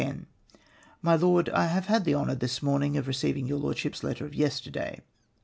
'"'jMy 1.05 1.21
Lord,— 1.21 1.47
I 1.53 1.67
have 1.67 1.85
had 1.85 2.05
the 2.05 2.15
honour 2.15 2.33
this 2.33 2.61
mornino 2.61 2.97
of 2.97 3.05
re 3.07 3.13
ceiving 3.13 3.47
your 3.47 3.59
Lordship's 3.59 4.03
letter 4.03 4.25
of 4.25 4.33
yesterday. 4.33 5.01